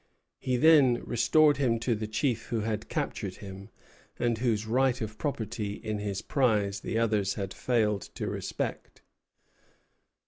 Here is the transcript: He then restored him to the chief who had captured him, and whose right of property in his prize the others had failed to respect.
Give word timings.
He 0.39 0.57
then 0.57 1.03
restored 1.05 1.57
him 1.57 1.77
to 1.81 1.93
the 1.93 2.07
chief 2.07 2.47
who 2.47 2.61
had 2.61 2.89
captured 2.89 3.35
him, 3.35 3.69
and 4.17 4.39
whose 4.39 4.65
right 4.65 4.99
of 4.99 5.19
property 5.19 5.73
in 5.73 5.99
his 5.99 6.23
prize 6.23 6.79
the 6.79 6.97
others 6.97 7.35
had 7.35 7.53
failed 7.53 8.01
to 8.15 8.25
respect. 8.25 9.03